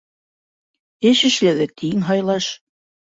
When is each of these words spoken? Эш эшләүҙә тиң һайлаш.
Эш 1.11 1.21
эшләүҙә 1.31 1.69
тиң 1.83 2.03
һайлаш. 2.09 2.49